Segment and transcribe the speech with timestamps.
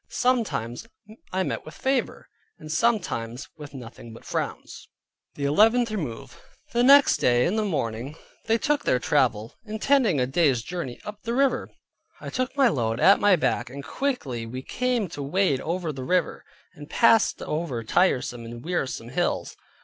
[0.09, 0.87] Sometimes
[1.31, 4.87] I met with favor, and sometimes with nothing but frowns.
[5.35, 6.41] THE ELEVENTH REMOVE
[6.73, 8.15] The next day in the morning
[8.47, 11.69] they took their travel, intending a day's journey up the river.
[12.19, 16.03] I took my load at my back, and quickly we came to wade over the
[16.03, 19.55] river; and passed over tiresome and wearisome hills.